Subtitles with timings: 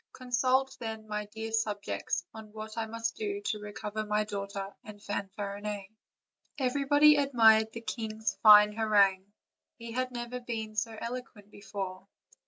[0.13, 4.99] Consult, then, my dear subjects, on what I must do to recover my daughter and
[4.99, 5.89] Fanfarinet."
[6.57, 9.31] Everybody admired the king's fine harangue;
[9.77, 12.07] he had never been so eloquent before.